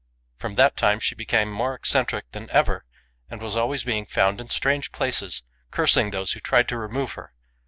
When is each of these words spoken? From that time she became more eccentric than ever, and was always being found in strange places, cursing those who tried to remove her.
From 0.35 0.55
that 0.55 0.75
time 0.75 0.99
she 0.99 1.13
became 1.13 1.51
more 1.51 1.75
eccentric 1.75 2.31
than 2.31 2.49
ever, 2.49 2.85
and 3.29 3.39
was 3.39 3.55
always 3.55 3.83
being 3.83 4.07
found 4.07 4.41
in 4.41 4.49
strange 4.49 4.91
places, 4.91 5.43
cursing 5.69 6.09
those 6.09 6.31
who 6.31 6.39
tried 6.39 6.67
to 6.69 6.77
remove 6.79 7.11
her. 7.13 7.33